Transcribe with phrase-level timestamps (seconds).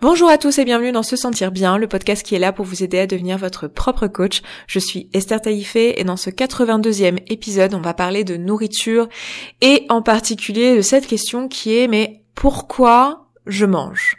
[0.00, 2.64] Bonjour à tous et bienvenue dans Se Sentir Bien, le podcast qui est là pour
[2.64, 4.42] vous aider à devenir votre propre coach.
[4.68, 9.08] Je suis Esther Taïfé et dans ce 82e épisode, on va parler de nourriture
[9.60, 14.14] et en particulier de cette question qui est mais pourquoi je mange?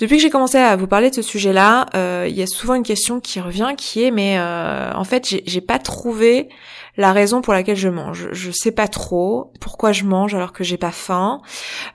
[0.00, 2.74] Depuis que j'ai commencé à vous parler de ce sujet-là, euh, il y a souvent
[2.74, 6.48] une question qui revient qui est mais euh, en fait j'ai pas trouvé
[6.96, 8.28] la raison pour laquelle je mange.
[8.32, 11.42] Je sais pas trop pourquoi je mange alors que j'ai pas faim.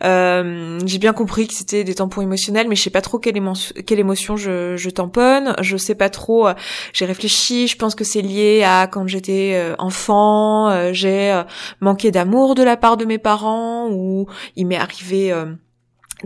[0.04, 3.38] Euh, j'ai bien compris que c'était des tampons émotionnels, mais je sais pas trop quelle,
[3.38, 5.56] émotion je, tamponne.
[5.62, 6.48] Je sais pas trop.
[6.48, 6.53] Euh,
[6.94, 7.67] j'ai réfléchi.
[7.67, 11.42] Je pense que c'est lié à quand j'étais enfant, j'ai
[11.81, 15.34] manqué d'amour de la part de mes parents ou il m'est arrivé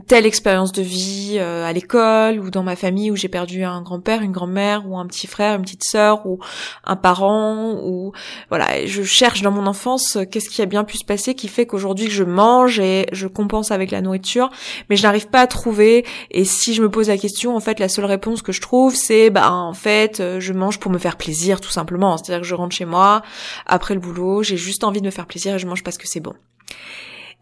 [0.07, 3.81] telle expérience de vie euh, à l'école ou dans ma famille où j'ai perdu un
[3.81, 6.39] grand-père, une grand-mère ou un petit frère, une petite sœur ou
[6.83, 8.13] un parent ou
[8.49, 11.47] voilà, je cherche dans mon enfance euh, qu'est-ce qui a bien pu se passer qui
[11.47, 14.49] fait qu'aujourd'hui je mange et je compense avec la nourriture,
[14.89, 17.79] mais je n'arrive pas à trouver et si je me pose la question, en fait,
[17.79, 20.99] la seule réponse que je trouve c'est bah en fait, euh, je mange pour me
[20.99, 23.23] faire plaisir tout simplement, c'est-à-dire que je rentre chez moi
[23.65, 26.07] après le boulot, j'ai juste envie de me faire plaisir et je mange parce que
[26.07, 26.33] c'est bon.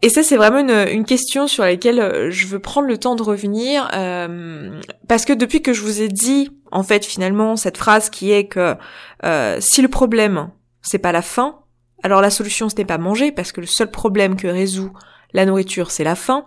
[0.00, 3.22] Et ça, c'est vraiment une, question sur laquelle euh, je veux prendre le temps de
[3.22, 8.08] revenir, euh, parce que depuis que je vous ai dit, en fait, finalement, cette phrase
[8.08, 8.76] qui est que
[9.24, 10.50] euh, si le problème,
[10.82, 11.58] c'est pas la faim,
[12.04, 14.92] alors la solution, ce n'est pas manger, parce que le seul problème que résout
[15.32, 16.46] la nourriture, c'est la faim.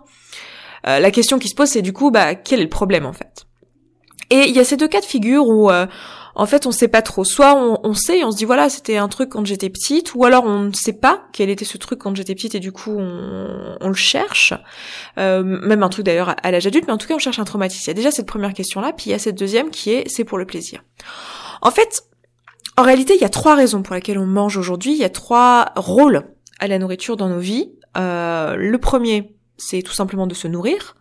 [0.84, 3.46] la question qui se pose, c'est du coup, bah, quel est le problème, en fait?
[4.32, 5.70] Et il y a ces deux cas de figure où
[6.34, 7.24] en fait, on sait pas trop.
[7.24, 10.24] Soit on, sait et on se dit voilà, c'était un truc quand j'étais petite, ou
[10.24, 12.96] alors on ne sait pas quel était ce truc quand j'étais petite et du coup
[12.98, 14.54] on, le cherche.
[15.18, 17.44] Euh, même un truc d'ailleurs à l'âge adulte, mais en tout cas on cherche un
[17.44, 17.82] traumatisme.
[17.84, 20.08] Il y a déjà cette première question-là, puis il y a cette deuxième qui est
[20.08, 20.82] c'est pour le plaisir.
[21.60, 22.04] En fait,
[22.78, 24.92] en réalité, il y a trois raisons pour lesquelles on mange aujourd'hui.
[24.92, 26.24] Il y a trois rôles
[26.58, 27.72] à la nourriture dans nos vies.
[27.98, 30.96] Euh, le premier, c'est tout simplement de se nourrir.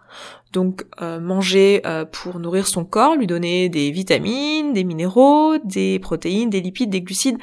[0.51, 5.99] Donc euh, manger euh, pour nourrir son corps, lui donner des vitamines, des minéraux, des
[5.99, 7.37] protéines, des lipides, des glucides,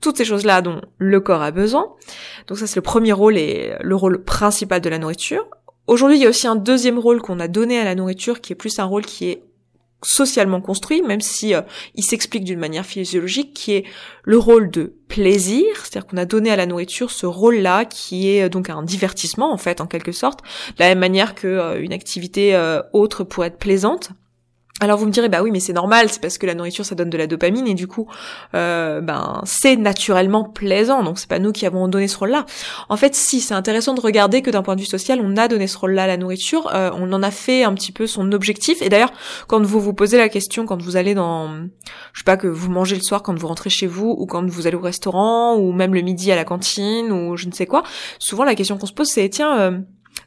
[0.00, 1.92] toutes ces choses-là dont le corps a besoin.
[2.46, 5.46] Donc ça c'est le premier rôle et le rôle principal de la nourriture.
[5.86, 8.54] Aujourd'hui il y a aussi un deuxième rôle qu'on a donné à la nourriture qui
[8.54, 9.42] est plus un rôle qui est
[10.04, 11.62] socialement construit, même si euh,
[11.94, 13.84] il s'explique d'une manière physiologique, qui est
[14.22, 18.44] le rôle de plaisir, c'est-à-dire qu'on a donné à la nourriture ce rôle-là, qui est
[18.44, 21.80] euh, donc un divertissement en fait, en quelque sorte, de la même manière que euh,
[21.80, 22.54] une activité
[22.92, 24.10] autre pourrait être plaisante.
[24.80, 26.96] Alors vous me direz bah oui mais c'est normal c'est parce que la nourriture ça
[26.96, 28.08] donne de la dopamine et du coup
[28.54, 32.44] euh, ben c'est naturellement plaisant donc c'est pas nous qui avons donné ce rôle-là.
[32.88, 35.46] En fait si c'est intéressant de regarder que d'un point de vue social on a
[35.46, 38.32] donné ce rôle-là à la nourriture, euh, on en a fait un petit peu son
[38.32, 39.12] objectif et d'ailleurs
[39.46, 41.50] quand vous vous posez la question quand vous allez dans
[42.12, 44.44] je sais pas que vous mangez le soir quand vous rentrez chez vous ou quand
[44.44, 47.66] vous allez au restaurant ou même le midi à la cantine ou je ne sais
[47.66, 47.84] quoi
[48.18, 49.78] souvent la question qu'on se pose c'est tiens euh,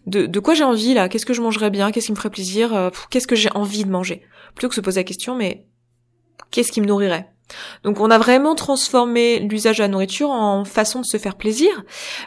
[0.05, 1.09] de, de quoi j'ai envie là?
[1.09, 1.91] Qu'est-ce que je mangerais bien?
[1.91, 2.73] Qu'est-ce qui me ferait plaisir?
[2.73, 4.21] Euh, Qu'est-ce que j'ai envie de manger?
[4.57, 5.68] Plutôt que se poser la question, mais
[6.50, 7.29] qu'est-ce qui me nourrirait?
[7.84, 11.69] Donc on a vraiment transformé l'usage de la nourriture en façon de se faire plaisir,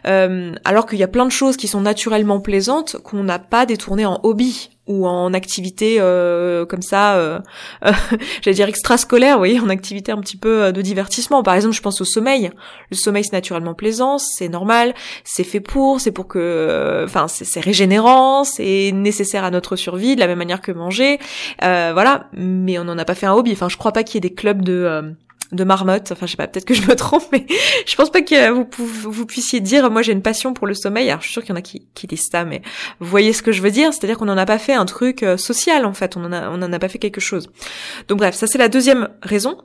[0.07, 3.67] euh, alors qu'il y a plein de choses qui sont naturellement plaisantes qu'on n'a pas
[3.67, 7.39] détourné en hobby ou en activité euh, comme ça, euh,
[7.85, 7.93] euh,
[8.43, 11.43] j'allais dire extrascolaire, vous voyez, en activité un petit peu de divertissement.
[11.43, 12.51] Par exemple, je pense au sommeil.
[12.91, 17.61] Le sommeil c'est naturellement plaisant, c'est normal, c'est fait pour, c'est pour que, enfin, c'est
[17.61, 21.19] régénérant, c'est nécessaire à notre survie, de la même manière que manger,
[21.61, 22.29] voilà.
[22.33, 23.53] Mais on n'en a pas fait un hobby.
[23.53, 25.15] Enfin, je crois pas qu'il y ait des clubs de
[25.53, 26.13] de marmotte.
[26.13, 27.47] Enfin, je sais pas, peut-être que je me trompe, mais
[27.87, 31.09] je pense pas que vous, puissiez dire, moi j'ai une passion pour le sommeil.
[31.11, 32.63] Alors, je suis sûre qu'il y en a qui, qui disent ça, mais
[33.01, 35.23] vous voyez ce que je veux dire C'est-à-dire qu'on n'en a pas fait un truc
[35.23, 36.17] euh, social, en fait.
[36.17, 37.51] On en a, on en a pas fait quelque chose.
[38.09, 39.59] Donc bref, ça c'est la deuxième raison.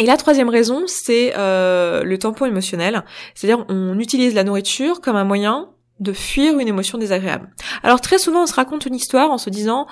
[0.00, 3.04] Et la troisième raison, c'est euh, le tampon émotionnel.
[3.34, 5.68] C'est-à-dire, on utilise la nourriture comme un moyen
[6.00, 7.50] de fuir une émotion désagréable.
[7.82, 9.86] Alors très souvent, on se raconte une histoire en se disant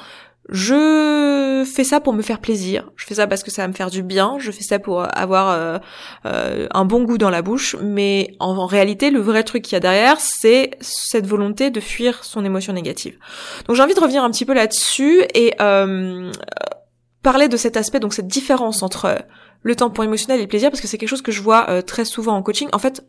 [0.49, 3.73] je fais ça pour me faire plaisir, je fais ça parce que ça va me
[3.73, 5.79] faire du bien, je fais ça pour avoir euh,
[6.27, 9.77] euh, un bon goût dans la bouche, mais en, réalité le vrai truc qu'il y
[9.77, 13.19] a derrière c'est cette volonté de fuir son émotion négative.
[13.67, 16.33] Donc j'ai envie de revenir un petit peu là-dessus et euh,
[17.23, 19.25] parler de cet aspect, donc cette différence entre
[19.63, 21.83] le temps pour émotionnel et le plaisir, parce que c'est quelque chose que je vois
[21.85, 22.69] très souvent en coaching.
[22.73, 23.05] En fait,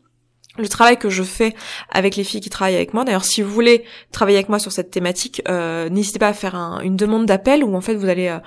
[0.57, 1.55] le travail que je fais
[1.89, 3.03] avec les filles qui travaillent avec moi.
[3.03, 6.55] D'ailleurs, si vous voulez travailler avec moi sur cette thématique, euh, n'hésitez pas à faire
[6.83, 8.39] une demande d'appel où en fait vous allez euh,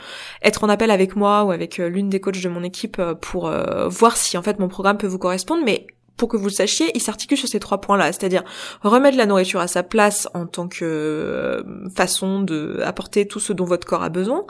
[0.43, 3.51] être en appel avec moi ou avec euh, l'une des coachs de mon équipe pour
[3.89, 5.63] voir si en fait mon programme peut vous correspondre.
[5.65, 5.87] Mais
[6.17, 8.43] pour que vous le sachiez, il s'articule sur ces trois points-là, c'est-à-dire
[8.83, 11.65] remettre la nourriture à sa place en tant que
[11.95, 14.45] façon de apporter tout ce dont votre corps a besoin,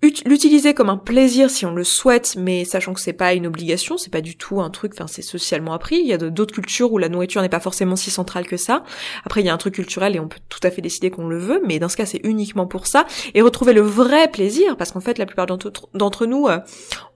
[0.00, 3.96] l'utiliser comme un plaisir si on le souhaite, mais sachant que c'est pas une obligation,
[3.96, 5.96] c'est pas du tout un truc, enfin c'est socialement appris.
[5.96, 8.84] Il y a d'autres cultures où la nourriture n'est pas forcément si centrale que ça.
[9.24, 11.26] Après il y a un truc culturel et on peut tout à fait décider qu'on
[11.26, 14.76] le veut, mais dans ce cas c'est uniquement pour ça et retrouver le vrai plaisir,
[14.76, 16.60] parce qu'en fait la plupart d'entre nous, euh,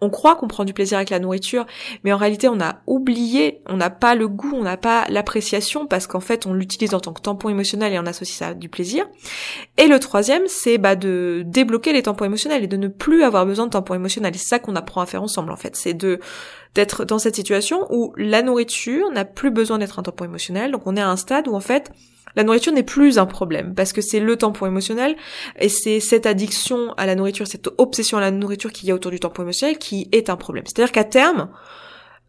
[0.00, 1.67] on croit qu'on prend du plaisir avec la nourriture,
[2.02, 5.87] mais en réalité on a oublié, on n'a pas le goût, on n'a pas l'appréciation,
[5.87, 8.55] parce qu'en fait on l'utilise en tant que tampon émotionnel et on associe ça à
[8.55, 9.06] du plaisir.
[9.79, 13.66] Et le troisième c'est bah, de débloquer les tampons émotionnels de ne plus avoir besoin
[13.66, 14.32] de tampon émotionnel.
[14.34, 15.76] C'est ça qu'on apprend à faire ensemble en fait.
[15.76, 16.20] C'est de
[16.74, 20.72] d'être dans cette situation où la nourriture n'a plus besoin d'être un tampon émotionnel.
[20.72, 21.92] Donc on est à un stade où en fait
[22.34, 25.16] la nourriture n'est plus un problème parce que c'est le tampon émotionnel
[25.58, 28.94] et c'est cette addiction à la nourriture, cette obsession à la nourriture qu'il y a
[28.94, 30.64] autour du tampon émotionnel qui est un problème.
[30.66, 31.50] C'est-à-dire qu'à terme,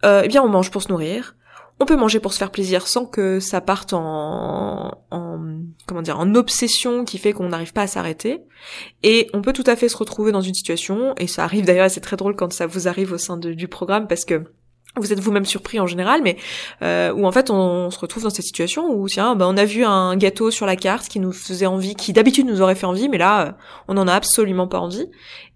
[0.04, 1.36] euh, eh bien on mange pour se nourrir,
[1.80, 5.40] on peut manger pour se faire plaisir sans que ça parte en, en
[5.88, 8.42] comment dire en obsession qui fait qu'on n'arrive pas à s'arrêter.
[9.02, 11.90] Et on peut tout à fait se retrouver dans une situation et ça arrive d'ailleurs
[11.90, 14.44] c'est très drôle quand ça vous arrive au sein du programme parce que
[14.96, 16.38] vous êtes vous-même surpris en général, mais
[16.84, 19.66] euh, où en fait on, se retrouve dans cette situation où tiens, ben, on a
[19.66, 22.86] vu un gâteau sur la carte qui nous faisait envie, qui d'habitude nous aurait fait
[22.86, 23.52] envie, mais là euh,
[23.88, 25.08] on n'en a absolument pas envie,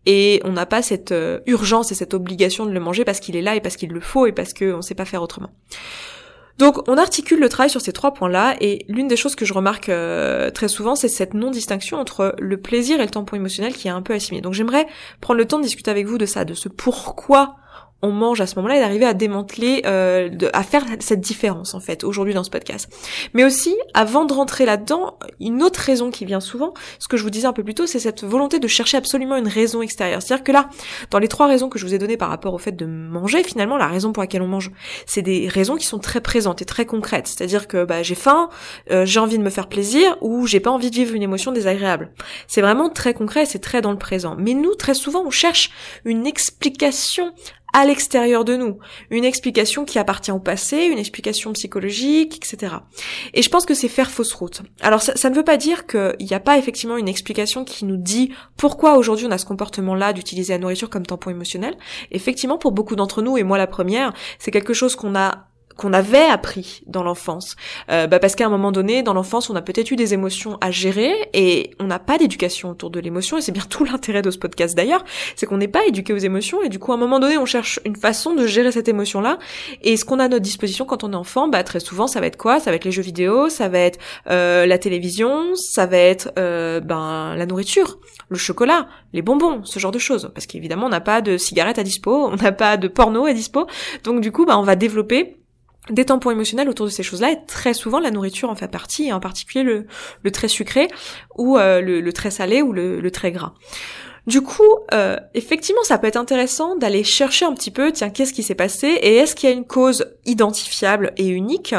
[0.08, 3.36] et on n'a pas cette euh, urgence et cette obligation de le manger parce qu'il
[3.36, 5.52] est là et parce qu'il le faut et parce qu'on sait pas faire autrement.
[6.58, 9.54] Donc on articule le travail sur ces trois points-là et l'une des choses que je
[9.54, 13.88] remarque euh, très souvent c'est cette non-distinction entre le plaisir et le tampon émotionnel qui
[13.88, 14.42] est un peu assimilé.
[14.42, 14.88] Donc j'aimerais
[15.22, 17.58] prendre le temps de discuter avec vous de ça, de ce pourquoi
[18.02, 21.80] on mange à ce moment-là et d'arriver à démanteler, euh, à faire cette différence en
[21.80, 22.90] fait aujourd'hui dans ce podcast.
[23.34, 27.24] Mais aussi, avant de rentrer là-dedans, une autre raison qui vient souvent, ce que je
[27.24, 30.22] vous disais un peu plus tôt, c'est cette volonté de chercher absolument une raison extérieure.
[30.22, 30.70] C'est-à-dire que là,
[31.10, 33.44] dans les trois raisons que je vous ai données par rapport au fait de manger,
[33.44, 34.72] finalement, la raison pour laquelle on mange,
[35.06, 37.28] c'est des raisons qui sont très présentes et très concrètes.
[37.28, 38.50] C'est-à-dire que bah, j'ai faim,
[38.92, 41.52] euh, j'ai envie de me faire plaisir ou j'ai pas envie de vivre une émotion
[41.52, 42.12] désagréable.
[42.48, 44.36] C'est vraiment très concret, c'est très dans le présent.
[44.38, 45.72] Mais nous, très souvent, on cherche
[46.06, 47.34] une explication
[47.78, 48.80] à l'extérieur de nous,
[49.12, 52.78] une explication qui appartient au passé, une explication psychologique, etc.
[53.36, 54.64] Et je pense que c'est faire fausse route.
[54.82, 57.98] Alors ça, ne veut pas dire qu'il n'y a pas effectivement une explication qui nous
[57.98, 61.78] dit pourquoi aujourd'hui on a ce comportement-là d'utiliser la nourriture comme tampon émotionnel.
[62.10, 65.47] Effectivement, pour beaucoup d'entre nous, et moi la première, c'est quelque chose qu'on a
[65.78, 67.56] qu'on avait appris dans l'enfance.
[67.90, 70.58] Euh, bah parce qu'à un moment donné, dans l'enfance, on a peut-être eu des émotions
[70.60, 73.38] à gérer et on n'a pas d'éducation autour de l'émotion.
[73.38, 76.18] Et c'est bien tout l'intérêt de ce podcast d'ailleurs, c'est qu'on n'est pas éduqué aux
[76.18, 78.88] émotions et du coup, à un moment donné, on cherche une façon de gérer cette
[78.88, 79.38] émotion-là.
[79.82, 82.20] Et ce qu'on a à notre disposition quand on est enfant, bah très souvent, ça
[82.20, 82.60] va être quoi?
[82.60, 86.32] Ça va être les jeux vidéo, ça va être euh, la télévision, ça va être
[86.38, 90.32] euh, ben la nourriture, le chocolat, les bonbons, ce genre de choses.
[90.34, 93.34] Parce qu'évidemment, on n'a pas de cigarettes à dispo, on n'a pas de porno à
[93.34, 93.68] dispo.
[94.04, 95.38] Donc du coup, bah on va développer
[95.90, 99.08] des tampons émotionnels autour de ces choses-là et très souvent la nourriture en fait partie
[99.08, 100.88] et en particulier le, très sucré
[101.38, 103.54] ou euh, le, très salé ou le, très gras.
[104.26, 104.64] Du coup,
[104.94, 108.56] euh, effectivement, ça peut être intéressant d'aller chercher un petit peu, tiens, qu'est-ce qui s'est
[108.56, 111.74] passé et est-ce qu'il y a une cause identifiable et unique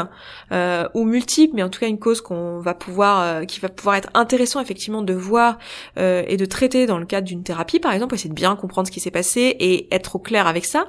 [0.51, 3.97] euh, ou multiple, mais en tout cas une cause qu'on va pouvoir, qui va pouvoir
[3.97, 5.59] être intéressant effectivement de voir
[5.95, 8.91] et de traiter dans le cadre d'une thérapie, par exemple, essayer de bien comprendre ce
[8.91, 10.87] qui s'est passé et être au clair avec ça.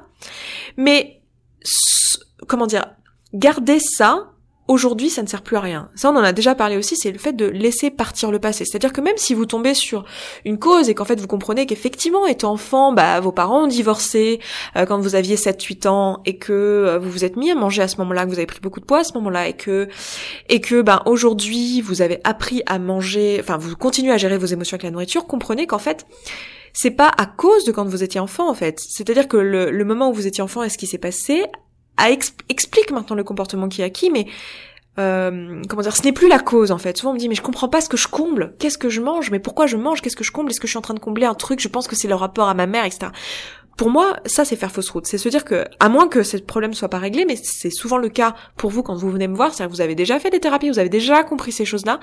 [0.77, 1.21] Mais
[2.47, 2.85] comment dire
[3.33, 4.31] garder ça,
[4.71, 5.89] aujourd'hui, ça ne sert plus à rien.
[5.95, 8.65] Ça, on en a déjà parlé aussi, c'est le fait de laisser partir le passé.
[8.65, 10.05] C'est-à-dire que même si vous tombez sur
[10.45, 14.39] une cause et qu'en fait vous comprenez qu'effectivement, étant enfant, bah, vos parents ont divorcé
[14.77, 17.81] euh, quand vous aviez 7-8 ans et que euh, vous vous êtes mis à manger
[17.81, 19.89] à ce moment-là, que vous avez pris beaucoup de poids à ce moment-là et que,
[20.49, 24.45] et que, bah, aujourd'hui, vous avez appris à manger, enfin, vous continuez à gérer vos
[24.45, 26.05] émotions avec la nourriture, comprenez qu'en fait,
[26.73, 28.79] c'est pas à cause de quand vous étiez enfant en fait.
[28.79, 31.43] C'est-à-dire que le, le moment où vous étiez enfant et ce qui s'est passé
[32.09, 34.27] explique maintenant le comportement qui est acquis, mais
[34.99, 36.97] euh, comment dire, ce n'est plus la cause en fait.
[36.97, 39.01] Souvent on me dit mais je comprends pas ce que je comble, qu'est-ce que je
[39.01, 40.93] mange, mais pourquoi je mange, qu'est-ce que je comble, est-ce que je suis en train
[40.93, 43.11] de combler un truc, je pense que c'est le rapport à ma mère, etc.
[43.77, 45.07] Pour moi, ça c'est faire fausse route.
[45.07, 47.97] C'est se dire que, à moins que ce problème soit pas réglé, mais c'est souvent
[47.97, 50.29] le cas pour vous quand vous venez me voir, c'est-à-dire que vous avez déjà fait
[50.29, 51.99] des thérapies, vous avez déjà compris ces choses-là.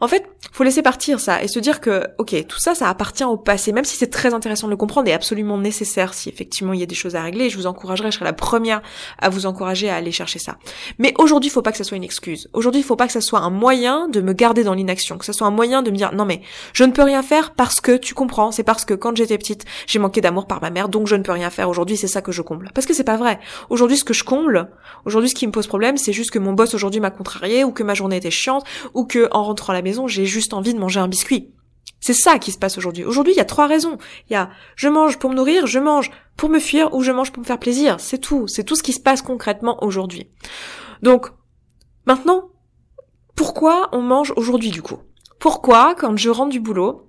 [0.00, 3.24] En fait, faut laisser partir ça et se dire que, ok, tout ça, ça appartient
[3.24, 6.72] au passé, même si c'est très intéressant de le comprendre et absolument nécessaire si effectivement
[6.72, 7.50] il y a des choses à régler.
[7.50, 8.80] Je vous encouragerai, je serai la première
[9.18, 10.56] à vous encourager à aller chercher ça.
[10.98, 12.48] Mais aujourd'hui, il faut pas que ça soit une excuse.
[12.52, 15.24] Aujourd'hui, il faut pas que ça soit un moyen de me garder dans l'inaction, que
[15.24, 17.80] ça soit un moyen de me dire non mais je ne peux rien faire parce
[17.80, 20.88] que tu comprends, c'est parce que quand j'étais petite, j'ai manqué d'amour par ma mère,
[21.06, 21.68] je ne peux rien faire.
[21.68, 22.70] Aujourd'hui, c'est ça que je comble.
[22.74, 23.38] Parce que c'est pas vrai.
[23.70, 24.70] Aujourd'hui, ce que je comble,
[25.04, 27.72] aujourd'hui, ce qui me pose problème, c'est juste que mon boss aujourd'hui m'a contrarié ou
[27.72, 28.64] que ma journée était chiante
[28.94, 31.52] ou que en rentrant à la maison, j'ai juste envie de manger un biscuit.
[32.00, 33.04] C'est ça qui se passe aujourd'hui.
[33.04, 33.98] Aujourd'hui, il y a trois raisons.
[34.28, 37.10] Il y a je mange pour me nourrir, je mange pour me fuir ou je
[37.10, 37.96] mange pour me faire plaisir.
[37.98, 38.46] C'est tout.
[38.46, 40.30] C'est tout ce qui se passe concrètement aujourd'hui.
[41.02, 41.30] Donc,
[42.06, 42.50] maintenant,
[43.34, 44.98] pourquoi on mange aujourd'hui du coup?
[45.38, 47.07] Pourquoi, quand je rentre du boulot,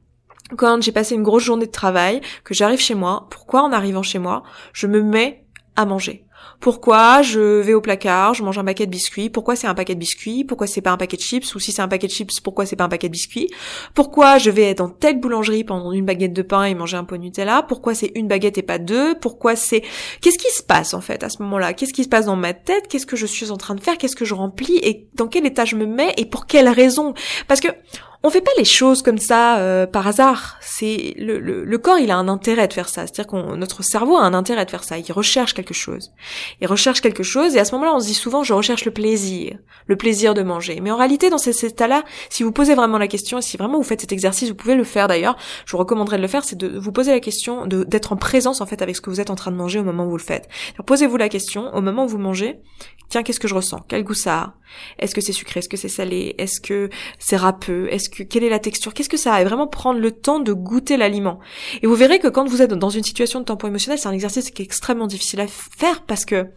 [0.58, 4.04] quand j'ai passé une grosse journée de travail, que j'arrive chez moi, pourquoi en arrivant
[4.04, 6.26] chez moi, je me mets à manger?
[6.62, 9.94] Pourquoi je vais au placard, je mange un paquet de biscuits, pourquoi c'est un paquet
[9.94, 12.12] de biscuits, pourquoi c'est pas un paquet de chips, ou si c'est un paquet de
[12.12, 13.50] chips, pourquoi c'est pas un paquet de biscuits,
[13.94, 17.06] pourquoi je vais être dans telle boulangerie pendant une baguette de pain et manger un
[17.06, 19.84] pot de Nutella, pourquoi c'est une baguette et pas deux, pourquoi c'est...
[20.22, 21.74] Qu'est-ce qui se passe en fait à ce moment-là?
[21.74, 22.88] Qu'est-ce qui se passe dans ma tête?
[22.90, 23.98] Qu'est-ce que je suis en train de faire?
[23.98, 24.80] Qu'est-ce que je remplis?
[24.82, 26.14] Et dans quel état je me mets?
[26.18, 27.14] Et pour quelle raison?
[27.48, 27.70] Parce que
[28.22, 30.58] on fait pas les choses comme ça euh, par hasard.
[30.60, 33.08] C'est le, le, corps, il a un intérêt de faire ça.
[33.08, 34.98] C'est-à-dire que notre cerveau a un intérêt de faire ça.
[34.98, 36.12] Il recherche quelque chose.
[36.60, 38.92] Il recherche quelque chose et à ce moment-là, on se dit souvent, je recherche le
[38.92, 39.58] plaisir,
[39.88, 40.82] le plaisir de manger.
[40.82, 43.84] Mais en réalité, dans cet état-là, si vous posez vraiment la question, si vraiment vous
[43.84, 45.38] faites cet exercice, vous pouvez le faire d'ailleurs.
[45.66, 48.60] Je vous recommanderais de le faire, c'est de vous poser la question, d'être en présence
[48.60, 50.18] en fait avec ce que vous êtes en train de manger au moment où vous
[50.18, 50.50] le faites.
[50.86, 52.60] Posez-vous la question au moment où vous mangez.
[53.10, 53.84] Tiens, qu'est-ce que je ressens?
[53.88, 54.54] Quel goût ça a?
[55.00, 55.60] Est-ce que c'est sucré?
[55.60, 56.36] Est-ce que c'est salé?
[56.38, 57.92] Est-ce que c'est râpeux?
[57.92, 58.94] Est-ce que quelle est la texture?
[58.94, 59.42] Qu'est-ce que ça a?
[59.42, 61.40] Et vraiment prendre le temps de goûter l'aliment.
[61.82, 64.14] Et vous verrez que quand vous êtes dans une situation de tampon émotionnel, c'est un
[64.14, 66.48] exercice qui est extrêmement difficile à faire parce que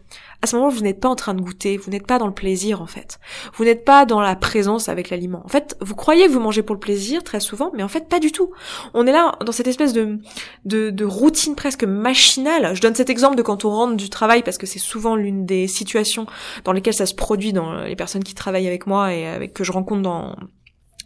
[0.43, 2.33] à ce moment vous n'êtes pas en train de goûter, vous n'êtes pas dans le
[2.33, 3.17] plaisir en fait.
[3.55, 5.41] Vous n'êtes pas dans la présence avec l'aliment.
[5.45, 8.09] En fait, vous croyez que vous mangez pour le plaisir très souvent, mais en fait
[8.09, 8.51] pas du tout.
[8.93, 10.19] On est là dans cette espèce de,
[10.65, 12.75] de, routine presque machinale.
[12.75, 15.45] Je donne cet exemple de quand on rentre du travail parce que c'est souvent l'une
[15.45, 16.27] des situations
[16.65, 19.63] dans lesquelles ça se produit dans les personnes qui travaillent avec moi et avec que
[19.63, 20.35] je rencontre dans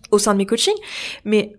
[0.09, 0.73] au sein de mes coachings.
[1.25, 1.53] Mais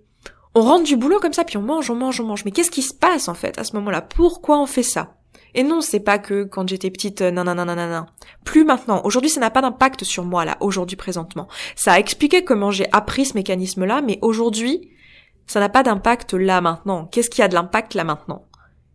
[0.56, 2.44] on rentre du boulot comme ça, puis on mange, on mange, on mange.
[2.44, 4.00] Mais qu'est-ce qui se passe en fait à ce moment-là?
[4.00, 5.17] Pourquoi on fait ça?
[5.54, 8.06] Et non, c'est pas que quand j'étais petite, non, non, non, non, non,
[8.44, 9.00] Plus maintenant.
[9.04, 11.48] Aujourd'hui, ça n'a pas d'impact sur moi, là, aujourd'hui, présentement.
[11.76, 14.90] Ça a expliqué comment j'ai appris ce mécanisme-là, mais aujourd'hui,
[15.46, 17.06] ça n'a pas d'impact là, maintenant.
[17.06, 18.44] Qu'est-ce qui a de l'impact là, maintenant?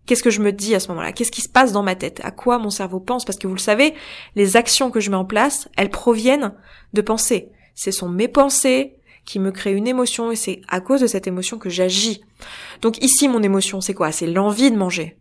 [0.06, 1.14] Qu'est-ce que je me dis à ce moment-là?
[1.14, 2.20] Qu'est-ce qui se passe dans ma tête?
[2.24, 3.24] À quoi mon cerveau pense?
[3.24, 3.94] Parce que vous le savez,
[4.36, 6.54] les actions que je mets en place, elles proviennent
[6.92, 7.50] de pensées.
[7.74, 11.28] Ce sont mes pensées qui me créent une émotion et c'est à cause de cette
[11.28, 12.22] émotion que j'agis.
[12.82, 14.12] Donc ici, mon émotion, c'est quoi?
[14.12, 15.18] C'est l'envie de manger.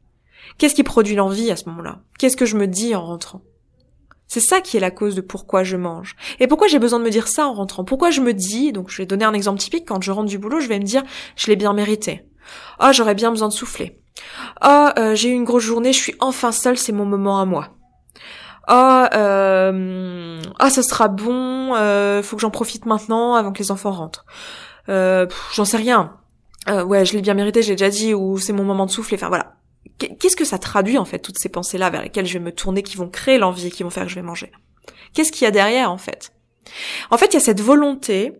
[0.58, 2.00] Qu'est-ce qui produit l'envie à ce moment-là?
[2.18, 3.42] Qu'est-ce que je me dis en rentrant?
[4.28, 6.16] C'est ça qui est la cause de pourquoi je mange.
[6.40, 7.84] Et pourquoi j'ai besoin de me dire ça en rentrant?
[7.84, 10.38] Pourquoi je me dis, donc je vais donner un exemple typique, quand je rentre du
[10.38, 11.02] boulot, je vais me dire,
[11.36, 12.24] je l'ai bien mérité.
[12.80, 14.00] Oh, j'aurais bien besoin de souffler.
[14.64, 17.68] Oh, j'ai eu une grosse journée, je suis enfin seule, c'est mon moment à moi.
[18.68, 20.40] Oh, euh,
[20.70, 24.24] ça sera bon, euh, faut que j'en profite maintenant avant que les enfants rentrent.
[24.88, 26.16] Euh, j'en sais rien.
[26.68, 29.16] Euh, ouais, je l'ai bien mérité, j'ai déjà dit, ou c'est mon moment de souffler.
[29.16, 29.56] Enfin voilà,
[29.98, 32.82] qu'est-ce que ça traduit en fait toutes ces pensées-là vers lesquelles je vais me tourner,
[32.82, 34.52] qui vont créer l'envie, qui vont faire que je vais manger?
[35.14, 36.32] Qu'est-ce qu'il y a derrière en fait?
[37.10, 38.32] En fait, il y a cette volonté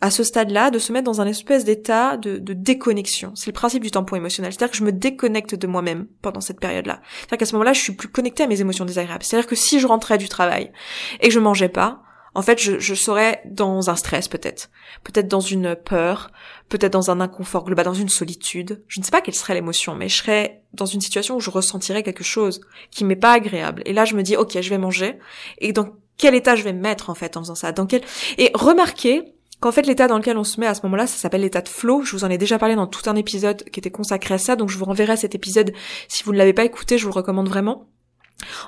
[0.00, 3.32] à ce stade-là de se mettre dans un espèce d'état de, déconnexion.
[3.34, 4.52] C'est le principe du tampon émotionnel.
[4.52, 7.00] C'est-à-dire que je me déconnecte de moi-même pendant cette période-là.
[7.18, 9.22] C'est-à-dire qu'à ce moment-là, je suis plus connectée à mes émotions désagréables.
[9.22, 10.72] C'est-à-dire que si je rentrais du travail
[11.20, 12.02] et que je mangeais pas,
[12.34, 14.70] en fait, je, je serais dans un stress peut-être,
[15.02, 16.30] peut-être dans une peur,
[16.68, 18.82] peut-être dans un inconfort global, dans une solitude.
[18.88, 21.50] Je ne sais pas quelle serait l'émotion, mais je serais dans une situation où je
[21.50, 22.60] ressentirais quelque chose
[22.90, 23.82] qui m'est pas agréable.
[23.84, 25.18] Et là, je me dis, ok, je vais manger.
[25.58, 27.72] Et dans quel état je vais me mettre en fait en faisant ça?
[27.72, 28.02] Dans quel
[28.38, 31.42] Et remarquez qu'en fait l'état dans lequel on se met à ce moment-là, ça s'appelle
[31.42, 32.02] l'état de flow.
[32.02, 34.56] Je vous en ai déjà parlé dans tout un épisode qui était consacré à ça,
[34.56, 35.72] donc je vous renverrai cet épisode
[36.08, 37.88] si vous ne l'avez pas écouté, je vous le recommande vraiment.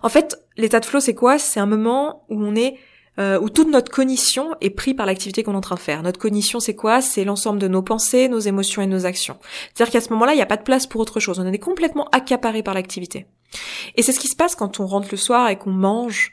[0.03, 1.39] En fait, l'état de flow, c'est quoi?
[1.39, 2.77] C'est un moment où on est
[3.19, 6.03] euh, où toute notre cognition est prise par l'activité qu'on est en train de faire.
[6.03, 7.03] Notre cognition, c'est quoi?
[7.03, 9.39] C'est l'ensemble de nos pensées, nos émotions et nos actions.
[9.75, 11.39] C'est-à-dire qu'à ce moment-là, il n'y a pas de place pour autre chose.
[11.39, 13.27] On est complètement accaparé par l'activité.
[13.97, 16.33] Et c'est ce qui se passe quand on rentre le soir et qu'on mange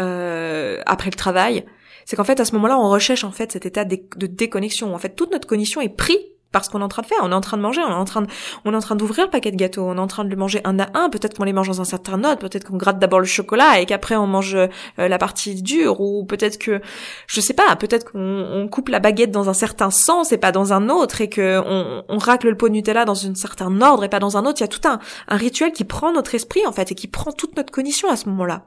[0.00, 1.64] euh, après le travail.
[2.04, 4.94] C'est qu'en fait, à ce moment-là, on recherche en fait cet état de déconnexion.
[4.94, 6.18] En fait, toute notre cognition est prise
[6.60, 7.18] parce qu'on est en train de faire.
[7.22, 8.28] On est en train de manger, on est en train de,
[8.64, 10.36] on est en train d'ouvrir le paquet de gâteaux, on est en train de le
[10.36, 11.10] manger un à un.
[11.10, 13.86] Peut-être qu'on les mange dans un certain ordre, peut-être qu'on gratte d'abord le chocolat et
[13.86, 16.80] qu'après on mange euh, la partie dure, ou peut-être que,
[17.26, 20.72] je sais pas, peut-être qu'on coupe la baguette dans un certain sens et pas dans
[20.72, 21.60] un autre, et que
[22.08, 24.60] on, racle le pot de Nutella dans un certain ordre et pas dans un autre.
[24.60, 24.98] Il y a tout un,
[25.28, 28.16] un rituel qui prend notre esprit en fait et qui prend toute notre cognition à
[28.16, 28.64] ce moment-là.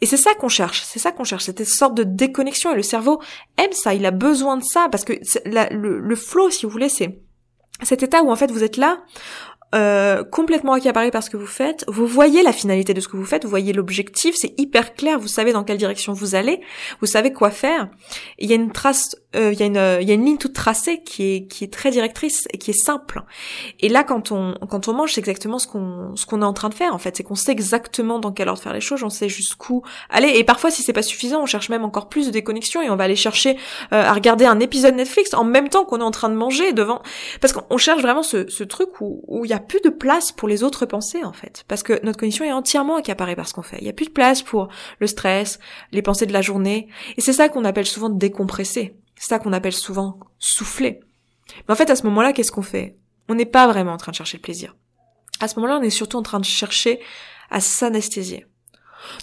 [0.00, 2.72] Et c'est ça qu'on cherche, c'est ça qu'on cherche, cette sorte de déconnexion.
[2.72, 3.20] Et le cerveau
[3.56, 6.88] aime ça, il a besoin de ça parce que le, le flow, si vous voulez,
[6.88, 7.17] c'est
[7.82, 9.02] cet état où en fait vous êtes là,
[9.74, 13.18] euh, complètement accaparé par ce que vous faites, vous voyez la finalité de ce que
[13.18, 16.62] vous faites, vous voyez l'objectif, c'est hyper clair, vous savez dans quelle direction vous allez,
[17.00, 17.90] vous savez quoi faire.
[18.38, 20.38] Il y a une trace euh, il y a une il y a une ligne
[20.38, 23.22] toute tracée qui est qui est très directrice et qui est simple.
[23.78, 26.54] Et là quand on quand on mange, c'est exactement ce qu'on ce qu'on est en
[26.54, 29.02] train de faire en fait, c'est qu'on sait exactement dans quelle ordre faire les choses,
[29.02, 32.26] on sait jusqu'où aller et parfois si c'est pas suffisant, on cherche même encore plus
[32.26, 33.58] de déconnexion et on va aller chercher
[33.92, 36.72] euh, à regarder un épisode Netflix en même temps qu'on est en train de manger
[36.72, 37.02] devant
[37.42, 40.32] parce qu'on cherche vraiment ce ce truc où où il y a plus de place
[40.32, 43.52] pour les autres pensées en fait parce que notre condition est entièrement accaparée par ce
[43.52, 43.76] qu'on fait.
[43.80, 44.68] Il y a plus de place pour
[45.00, 45.58] le stress,
[45.92, 48.94] les pensées de la journée et c'est ça qu'on appelle souvent décompresser.
[49.18, 51.00] C'est ça qu'on appelle souvent souffler.
[51.66, 52.96] Mais en fait, à ce moment-là, qu'est-ce qu'on fait?
[53.28, 54.76] On n'est pas vraiment en train de chercher le plaisir.
[55.40, 57.00] À ce moment-là, on est surtout en train de chercher
[57.50, 58.46] à s'anesthésier.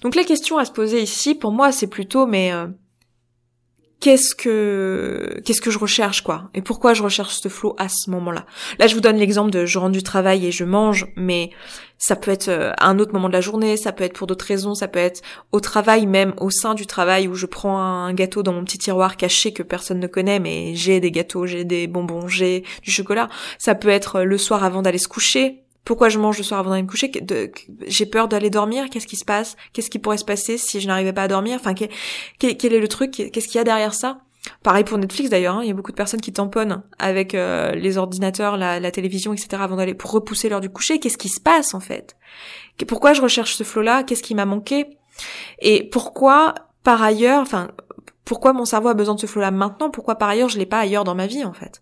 [0.02, 2.68] Donc la question à se poser ici, pour moi, c'est plutôt, mais euh,
[4.00, 6.50] qu'est-ce que qu'est-ce que je recherche quoi?
[6.54, 8.46] Et pourquoi je recherche ce flow à ce moment-là?
[8.80, 11.52] Là, je vous donne l'exemple de je rentre du travail et je mange, mais
[11.98, 14.28] ça peut être euh, à un autre moment de la journée, ça peut être pour
[14.28, 15.22] d'autres raisons, ça peut être
[15.52, 18.78] au travail même, au sein du travail où je prends un gâteau dans mon petit
[18.78, 22.92] tiroir caché que personne ne connaît, mais j'ai des gâteaux, j'ai des bonbons, j'ai du
[22.92, 23.30] chocolat.
[23.58, 26.72] Ça peut être le soir avant d'aller se coucher, pourquoi je mange le soir avant
[26.72, 27.12] d'aller me coucher
[27.88, 28.90] J'ai peur d'aller dormir.
[28.90, 31.58] Qu'est-ce qui se passe Qu'est-ce qui pourrait se passer si je n'arrivais pas à dormir
[31.60, 31.90] Enfin, quel,
[32.40, 34.20] quel, est le truc Qu'est-ce qu'il y a derrière ça?
[34.64, 35.56] Pareil pour Netflix d'ailleurs.
[35.56, 35.64] Hein.
[35.64, 39.58] Il y a beaucoup de personnes qui tamponnent avec euh, les ordinateurs, la, télévision, etc.
[39.60, 41.00] avant d'aller pour repousser l'heure du coucher.
[41.00, 42.18] Qu'est-ce qui se passe en fait?
[42.88, 44.88] Pourquoi je recherche ce flow-là Qu'est-ce qui m'a manqué?
[45.60, 47.70] Et pourquoi par ailleurs, enfin,
[48.26, 49.92] pourquoi mon cerveau a besoin de ce flow-là maintenant?
[49.92, 51.82] Pourquoi par ailleurs je l'ai pas ailleurs dans ma vie en fait?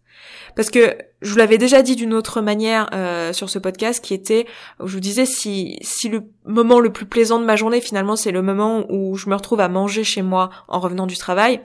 [0.56, 4.14] Parce que je vous l'avais déjà dit d'une autre manière euh, sur ce podcast qui
[4.14, 4.46] était,
[4.80, 8.32] je vous disais si si le moment le plus plaisant de ma journée finalement c'est
[8.32, 11.62] le moment où je me retrouve à manger chez moi en revenant du travail,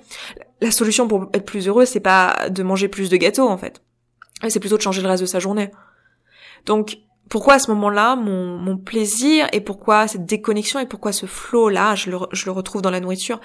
[0.61, 3.83] la solution pour être plus heureux c'est pas de manger plus de gâteaux en fait,
[4.49, 5.71] c'est plutôt de changer le reste de sa journée.
[6.65, 11.69] Donc pourquoi à ce moment-là mon, plaisir et pourquoi cette déconnexion et pourquoi ce flow
[11.69, 13.41] là je le, retrouve dans la nourriture?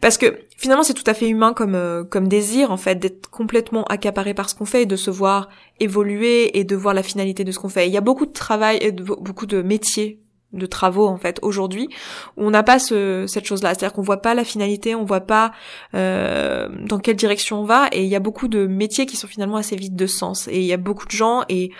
[0.00, 3.28] Parce que finalement c'est tout à fait humain comme euh, comme désir en fait d'être
[3.30, 5.48] complètement accaparé par ce qu'on fait et de se voir
[5.80, 7.86] évoluer et de voir la finalité de ce qu'on fait.
[7.86, 10.20] Il y a beaucoup de travail et beaucoup de métiers
[10.52, 11.88] de travaux en fait aujourd'hui
[12.36, 14.44] où on n'a pas ce, cette chose là c'est à dire qu'on voit pas la
[14.44, 15.52] finalité on voit pas
[15.94, 19.26] euh, dans quelle direction on va et il y a beaucoup de métiers qui sont
[19.26, 21.72] finalement assez vides de sens et il y a beaucoup de gens et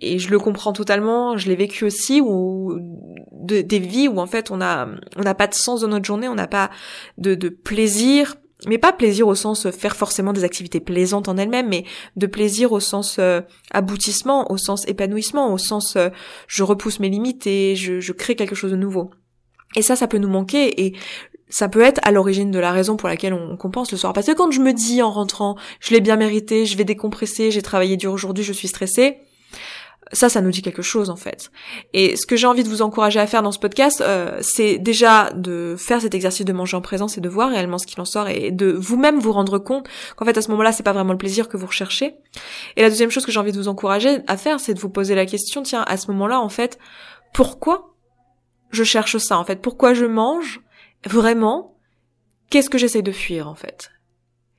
[0.00, 2.78] et je le comprends totalement, je l'ai vécu aussi, ou
[3.42, 6.28] des vies où en fait on a on n'a pas de sens dans notre journée,
[6.28, 6.70] on n'a pas
[7.18, 11.36] de, de plaisir, mais pas plaisir au sens euh, faire forcément des activités plaisantes en
[11.36, 11.84] elles-mêmes, mais
[12.16, 13.40] de plaisir au sens euh,
[13.70, 16.08] aboutissement, au sens épanouissement, au sens euh,
[16.46, 19.10] je repousse mes limites et je, je crée quelque chose de nouveau.
[19.76, 20.96] Et ça, ça peut nous manquer et
[21.48, 24.12] ça peut être à l'origine de la raison pour laquelle on compense le soir.
[24.12, 27.50] Parce que quand je me dis en rentrant, je l'ai bien mérité, je vais décompresser,
[27.50, 29.18] j'ai travaillé dur aujourd'hui, je suis stressée,
[30.12, 31.50] ça, ça nous dit quelque chose en fait.
[31.92, 34.78] Et ce que j'ai envie de vous encourager à faire dans ce podcast, euh, c'est
[34.78, 38.00] déjà de faire cet exercice de manger en présence et de voir réellement ce qu'il
[38.00, 40.92] en sort et de vous-même vous rendre compte qu'en fait à ce moment-là, c'est pas
[40.92, 42.16] vraiment le plaisir que vous recherchez.
[42.76, 44.90] Et la deuxième chose que j'ai envie de vous encourager à faire, c'est de vous
[44.90, 46.78] poser la question, tiens, à ce moment-là, en fait,
[47.32, 47.94] pourquoi
[48.70, 49.60] je cherche ça en fait?
[49.62, 50.60] Pourquoi je mange
[51.04, 51.76] vraiment
[52.50, 53.92] Qu'est-ce que j'essaie de fuir en fait?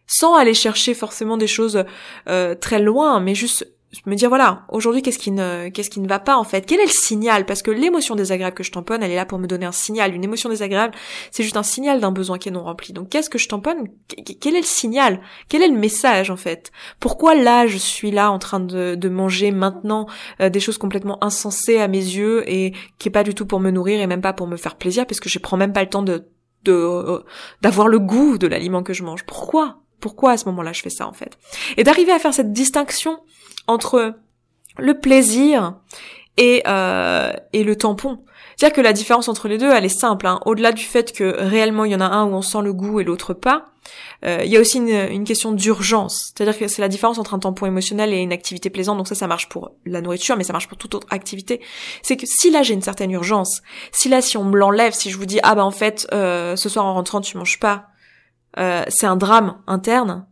[0.07, 1.83] Sans aller chercher forcément des choses
[2.29, 3.67] euh, très loin, mais juste
[4.05, 6.65] me dire voilà, aujourd'hui qu'est-ce qui ne qu'est-ce qui ne va pas en fait?
[6.65, 7.45] Quel est le signal?
[7.45, 10.15] Parce que l'émotion désagréable que je tamponne, elle est là pour me donner un signal.
[10.15, 10.93] Une émotion désagréable,
[11.29, 12.93] c'est juste un signal d'un besoin qui est non rempli.
[12.93, 13.89] Donc qu'est-ce que je tamponne?
[14.39, 15.19] Quel est le signal?
[15.49, 16.71] Quel est le message en fait?
[16.99, 20.07] Pourquoi là je suis là en train de, de manger maintenant
[20.39, 23.59] euh, des choses complètement insensées à mes yeux et qui est pas du tout pour
[23.59, 25.89] me nourrir et même pas pour me faire plaisir puisque je prends même pas le
[25.89, 26.27] temps de
[26.63, 27.19] de euh,
[27.61, 29.25] d'avoir le goût de l'aliment que je mange.
[29.25, 29.79] Pourquoi?
[29.99, 31.37] Pourquoi à ce moment-là je fais ça en fait?
[31.77, 33.19] Et d'arriver à faire cette distinction
[33.71, 34.15] entre
[34.77, 35.75] le plaisir
[36.37, 38.19] et, euh, et le tampon.
[38.55, 40.27] C'est-à-dire que la différence entre les deux, elle est simple.
[40.27, 40.39] Hein.
[40.45, 42.99] Au-delà du fait que réellement il y en a un où on sent le goût
[42.99, 43.71] et l'autre pas,
[44.23, 46.31] euh, il y a aussi une, question d'urgence.
[46.35, 48.97] C'est-à-dire que c'est la différence entre un tampon émotionnel et une activité plaisante.
[48.97, 51.61] Donc ça, ça marche pour la nourriture, mais ça marche pour toute autre activité.
[52.03, 55.09] C'est que si là j'ai une certaine urgence, si là si on me l'enlève, si
[55.09, 57.87] je vous dis ah bah en fait euh, ce soir en rentrant tu manges pas,
[58.89, 60.27] c'est un drame interne,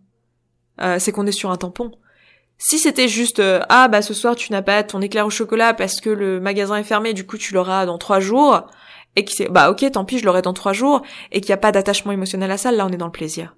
[0.97, 1.91] c'est qu'on est sur un tampon.
[2.61, 5.73] Si c'était juste euh, ah bah ce soir tu n'as pas ton éclair au chocolat
[5.73, 8.67] parce que le magasin est fermé, du coup tu l'auras dans trois jours,
[9.19, 11.01] et qui c'est bah ok tant pis je l'aurai dans trois jours
[11.31, 13.55] et qu'il n'y a pas d'attachement émotionnel à ça là on est dans le plaisir.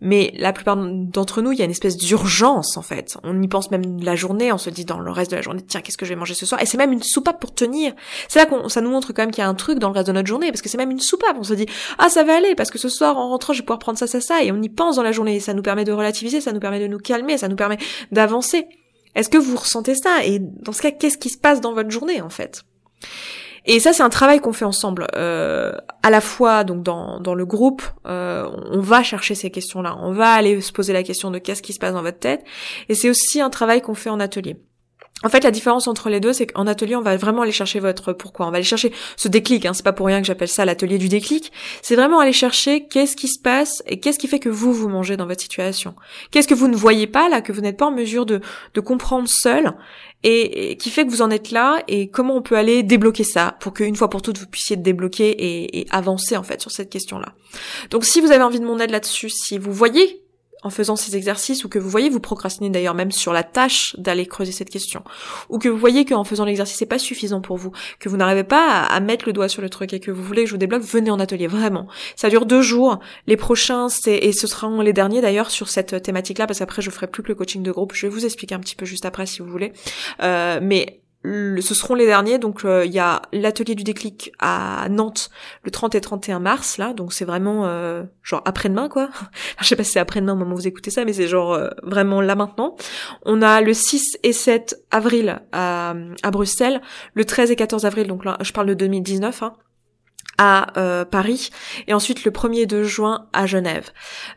[0.00, 3.16] Mais la plupart d'entre nous il y a une espèce d'urgence en fait.
[3.22, 5.62] On y pense même la journée on se dit dans le reste de la journée
[5.62, 6.60] tiens qu'est-ce que je vais manger ce soir?
[6.60, 7.94] Et c'est même une soupape pour tenir.
[8.28, 9.94] C'est là qu'on ça nous montre quand même qu'il y a un truc dans le
[9.94, 11.36] reste de notre journée parce que c'est même une soupape.
[11.38, 11.66] On se dit
[11.98, 14.06] ah ça va aller parce que ce soir en rentrant je vais pouvoir prendre ça
[14.06, 15.36] ça ça et on y pense dans la journée.
[15.36, 17.78] Et ça nous permet de relativiser ça nous permet de nous calmer ça nous permet
[18.12, 18.66] d'avancer.
[19.14, 20.24] Est-ce que vous ressentez ça?
[20.24, 22.64] Et dans ce cas qu'est-ce qui se passe dans votre journée en fait?
[23.64, 25.72] Et ça, c'est un travail qu'on fait ensemble, euh,
[26.02, 30.12] à la fois donc dans, dans le groupe, euh, on va chercher ces questions-là, on
[30.12, 32.44] va aller se poser la question de qu'est-ce qui se passe dans votre tête,
[32.88, 34.56] et c'est aussi un travail qu'on fait en atelier.
[35.24, 37.80] En fait, la différence entre les deux, c'est qu'en atelier, on va vraiment aller chercher
[37.80, 38.46] votre pourquoi.
[38.46, 39.64] On va aller chercher ce déclic.
[39.64, 41.50] Hein, c'est pas pour rien que j'appelle ça l'atelier du déclic.
[41.80, 44.88] C'est vraiment aller chercher qu'est-ce qui se passe et qu'est-ce qui fait que vous vous
[44.88, 45.94] mangez dans votre situation.
[46.30, 48.40] Qu'est-ce que vous ne voyez pas là, que vous n'êtes pas en mesure de,
[48.84, 49.72] comprendre seul
[50.24, 53.56] et, qui fait que vous en êtes là et comment on peut aller débloquer ça
[53.60, 56.90] pour qu'une fois pour toutes vous puissiez débloquer et, et avancer en fait sur cette
[56.90, 57.32] question-là.
[57.90, 60.23] Donc si vous avez envie de mon aide là-dessus, si vous voyez
[60.64, 63.94] en faisant ces exercices ou que vous voyez vous procrastinez d'ailleurs même sur la tâche
[63.98, 65.04] d'aller creuser cette question
[65.48, 68.44] ou que vous voyez qu'en faisant l'exercice c'est pas suffisant pour vous, que vous n'arrivez
[68.44, 70.58] pas à, mettre le doigt sur le truc et que vous voulez que je vous
[70.58, 71.86] débloque, venez en atelier vraiment.
[72.16, 72.98] Ça dure deux jours.
[73.26, 76.82] Les prochains c'est et ce seront les derniers d'ailleurs sur cette thématique là parce qu'après
[76.82, 77.92] je ferai plus que le coaching de groupe.
[77.94, 79.72] Je vais vous expliquer un petit peu juste après si vous voulez.
[80.22, 82.38] Euh, mais ce seront les derniers.
[82.38, 85.30] Donc euh, il y a l'atelier du déclic à Nantes
[85.62, 86.92] le 30 et 31 mars là.
[86.92, 89.08] Donc c'est vraiment euh, genre après-demain quoi.
[89.60, 91.54] je sais pas si c'est après-demain au moment où vous écoutez ça, mais c'est genre
[91.54, 92.76] euh, vraiment là maintenant.
[93.24, 96.80] On a le 6 et 7 avril à, à Bruxelles,
[97.14, 98.06] le 13 et 14 avril.
[98.06, 99.42] Donc là je parle de 2019.
[99.42, 99.54] Hein
[100.38, 101.50] à euh, Paris
[101.86, 103.90] et ensuite le 1er de juin à Genève.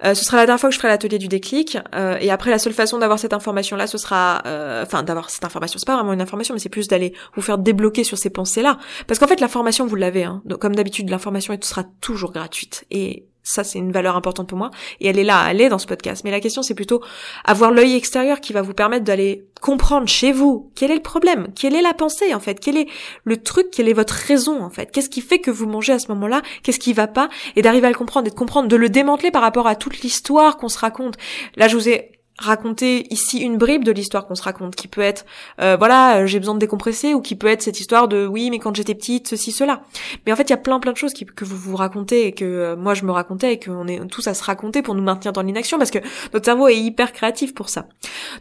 [0.04, 2.52] Euh, ce sera la dernière fois que je ferai l'atelier du déclic euh, et après
[2.52, 4.42] la seule façon d'avoir cette information là ce sera
[4.82, 7.58] enfin d'avoir cette information c'est pas vraiment une information mais c'est plus d'aller vous faire
[7.58, 10.42] débloquer sur ces pensées là parce qu'en fait la formation vous l'avez hein.
[10.60, 14.72] Comme d'habitude l'information sera toujours gratuite et ça, c'est une valeur importante pour moi.
[15.00, 16.24] Et elle est là, elle est dans ce podcast.
[16.26, 17.02] Mais la question, c'est plutôt
[17.46, 21.48] avoir l'œil extérieur qui va vous permettre d'aller comprendre chez vous quel est le problème,
[21.56, 22.88] quelle est la pensée, en fait, quel est
[23.24, 24.92] le truc, quelle est votre raison, en fait.
[24.92, 26.42] Qu'est-ce qui fait que vous mangez à ce moment-là?
[26.62, 27.30] Qu'est-ce qui va pas?
[27.56, 30.02] Et d'arriver à le comprendre et de comprendre, de le démanteler par rapport à toute
[30.02, 31.16] l'histoire qu'on se raconte.
[31.56, 35.02] Là, je vous ai raconter ici une bribe de l'histoire qu'on se raconte, qui peut
[35.02, 35.26] être,
[35.62, 38.60] euh, voilà, j'ai besoin de décompresser, ou qui peut être cette histoire de, oui, mais
[38.60, 39.82] quand j'étais petite, ceci, cela.
[40.26, 42.32] Mais en fait, il y a plein plein de choses que vous vous racontez et
[42.32, 45.04] que euh, moi je me racontais et qu'on est tous à se raconter pour nous
[45.04, 46.00] maintenir dans l'inaction, parce que
[46.34, 47.88] notre cerveau est hyper créatif pour ça.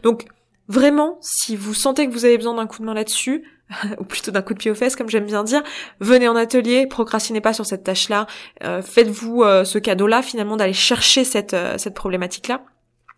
[0.03, 0.25] Donc,
[0.67, 3.43] vraiment, si vous sentez que vous avez besoin d'un coup de main là-dessus,
[3.99, 5.63] ou plutôt d'un coup de pied aux fesses, comme j'aime bien dire,
[5.99, 8.27] venez en atelier, procrastinez pas sur cette tâche-là,
[8.63, 12.61] euh, faites-vous ce cadeau-là, finalement, d'aller chercher cette, cette problématique-là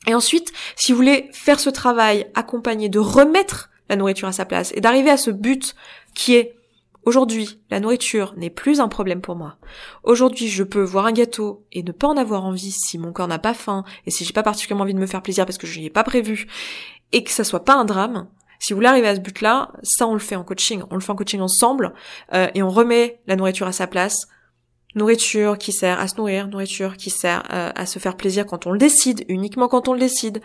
[0.07, 4.45] et ensuite, si vous voulez faire ce travail accompagné de remettre la nourriture à sa
[4.45, 5.75] place et d'arriver à ce but
[6.13, 6.55] qui est
[7.05, 9.55] Aujourd'hui, la nourriture n'est plus un problème pour moi.
[10.03, 13.29] Aujourd'hui, je peux voir un gâteau et ne pas en avoir envie si mon corps
[13.29, 15.65] n'a pas faim et si j'ai pas particulièrement envie de me faire plaisir parce que
[15.65, 16.47] je n'y ai pas prévu
[17.11, 18.27] et que ça soit pas un drame.
[18.59, 20.83] Si vous voulez arriver à ce but-là, ça on le fait en coaching.
[20.91, 21.93] On le fait en coaching ensemble
[22.33, 24.27] euh, et on remet la nourriture à sa place
[24.95, 28.65] Nourriture qui sert à se nourrir, nourriture qui sert euh, à se faire plaisir quand
[28.65, 30.41] on le décide, uniquement quand on le décide,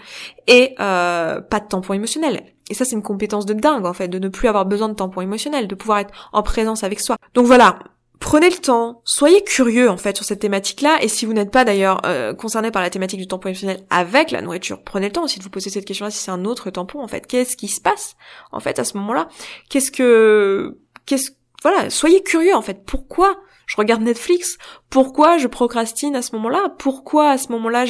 [0.47, 2.45] et euh, pas de tampon émotionnel.
[2.69, 4.95] Et ça c'est une compétence de dingue en fait, de ne plus avoir besoin de
[4.95, 7.17] tampon émotionnel, de pouvoir être en présence avec soi.
[7.33, 7.79] Donc voilà,
[8.21, 11.65] prenez le temps, soyez curieux en fait sur cette thématique-là, et si vous n'êtes pas
[11.65, 15.25] d'ailleurs euh, concerné par la thématique du tampon émotionnel avec la nourriture, prenez le temps
[15.25, 17.27] aussi de vous poser cette question-là si c'est un autre tampon en fait.
[17.27, 18.15] Qu'est-ce qui se passe
[18.53, 19.29] en fait à ce moment-là?
[19.71, 20.77] Qu'est-ce que...
[21.07, 21.31] Qu'est-ce...
[21.63, 22.85] Voilà, soyez curieux en fait.
[22.85, 24.59] Pourquoi je regarde Netflix.
[24.91, 26.75] Pourquoi je procrastine à ce moment-là?
[26.79, 27.85] Pourquoi à ce moment-là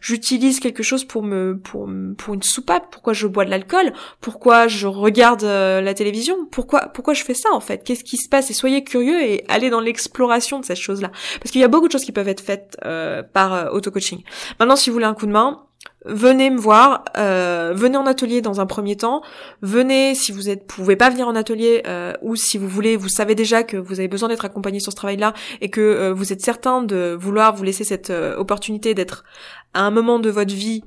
[0.00, 2.90] j'utilise quelque chose pour me pour pour une soupape?
[2.90, 3.92] Pourquoi je bois de l'alcool?
[4.20, 6.46] Pourquoi je regarde euh, la télévision?
[6.50, 7.82] Pourquoi pourquoi je fais ça en fait?
[7.84, 8.50] Qu'est-ce qui se passe?
[8.50, 11.10] Et soyez curieux et allez dans l'exploration de cette chose-là.
[11.40, 14.22] Parce qu'il y a beaucoup de choses qui peuvent être faites euh, par euh, auto-coaching.
[14.60, 15.64] Maintenant, si vous voulez un coup de main,
[16.04, 19.22] venez me voir, euh, venez en atelier dans un premier temps,
[19.62, 23.08] venez si vous êtes pouvez pas venir en atelier euh, ou si vous voulez, vous
[23.08, 26.32] savez déjà que vous avez besoin d'être accompagné sur ce travail-là et que euh, vous
[26.32, 29.24] êtes certain de vouloir vous laisser cette opportunité d'être
[29.72, 30.82] à un moment de votre vie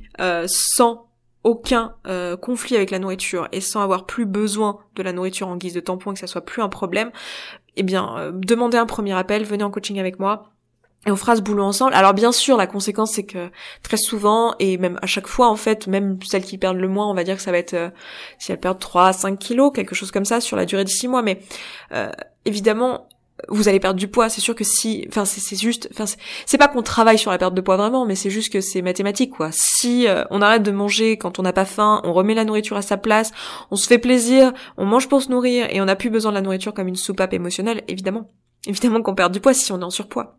[0.45, 1.07] sans
[1.43, 1.95] aucun
[2.41, 5.79] conflit avec la nourriture et sans avoir plus besoin de la nourriture en guise de
[5.79, 7.11] tampon et que ça soit plus un problème,
[7.75, 10.51] eh bien demandez un premier appel, venez en coaching avec moi
[11.05, 11.93] et on fera ce boulot ensemble.
[11.93, 13.49] Alors bien sûr, la conséquence c'est que
[13.83, 17.09] très souvent et même à chaque fois en fait, même celles qui perdent le moins,
[17.09, 17.89] on va dire que ça va être euh,
[18.39, 21.07] si elles perdent 3 5 kilos, quelque chose comme ça sur la durée de 6
[21.07, 21.21] mois.
[21.21, 21.39] Mais
[21.93, 22.09] euh,
[22.45, 23.07] évidemment,
[23.47, 24.29] vous allez perdre du poids.
[24.29, 26.05] C'est sûr que si, enfin c'est juste, enfin
[26.45, 28.81] c'est pas qu'on travaille sur la perte de poids vraiment, mais c'est juste que c'est
[28.81, 29.49] mathématique quoi.
[29.51, 32.77] Si euh, on arrête de manger quand on n'a pas faim, on remet la nourriture
[32.77, 33.31] à sa place,
[33.71, 36.35] on se fait plaisir, on mange pour se nourrir et on n'a plus besoin de
[36.35, 38.29] la nourriture comme une soupape émotionnelle, évidemment
[38.67, 40.37] évidemment qu'on perd du poids si on est en surpoids.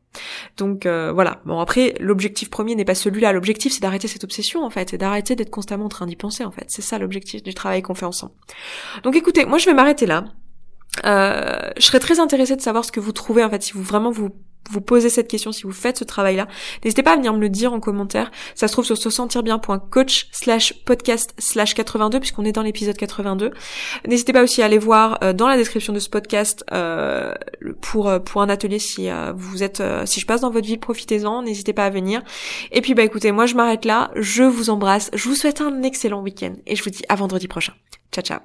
[0.57, 1.41] Donc euh, voilà.
[1.45, 3.33] Bon après, l'objectif premier n'est pas celui-là.
[3.33, 6.45] L'objectif c'est d'arrêter cette obsession en fait, et d'arrêter d'être constamment en train d'y penser
[6.45, 6.65] en fait.
[6.69, 8.33] C'est ça l'objectif du travail qu'on fait ensemble.
[9.03, 10.25] Donc écoutez, moi je vais m'arrêter là.
[11.05, 13.83] Euh, je serais très intéressée de savoir ce que vous trouvez en fait, si vous
[13.83, 14.31] vraiment vous
[14.71, 16.47] vous posez cette question, si vous faites ce travail-là,
[16.85, 18.31] n'hésitez pas à venir me le dire en commentaire.
[18.55, 22.97] Ça se trouve sur se sentir bien.coach slash podcast slash 82 puisqu'on est dans l'épisode
[22.97, 23.53] 82.
[24.07, 27.35] N'hésitez pas aussi à aller voir euh, dans la description de ce podcast euh,
[27.81, 31.43] pour euh, pour un atelier si vous êtes si je passe dans votre vie, profitez-en,
[31.43, 32.23] n'hésitez pas à venir.
[32.73, 35.83] Et puis bah écoutez, moi je m'arrête là, je vous embrasse, je vous souhaite un
[35.83, 37.73] excellent week-end et je vous dis à vendredi prochain.
[38.13, 38.39] Ciao ciao.